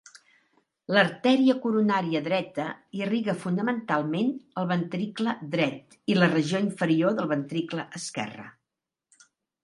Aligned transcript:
L'artèria 0.97 1.55
coronària 1.65 2.21
dreta 2.27 2.63
irriga 2.99 3.35
fonamentalment 3.43 4.31
el 4.61 4.69
ventricle 4.71 5.35
dret 5.57 5.97
i 6.13 6.15
la 6.21 6.31
regió 6.31 6.63
inferior 6.69 7.13
del 7.21 7.29
ventricle 7.35 7.85
esquerre. 8.01 8.47